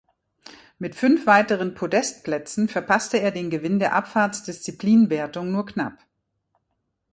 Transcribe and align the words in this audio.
Mit 0.79 0.95
fünf 0.95 1.27
weiteren 1.27 1.75
Podestplätzen 1.75 2.67
verpasste 2.69 3.19
er 3.21 3.29
den 3.29 3.51
Gewinn 3.51 3.77
der 3.77 3.93
Abfahrts-Disziplinenwertung 3.93 5.51
nur 5.51 5.67
knapp. 5.67 5.99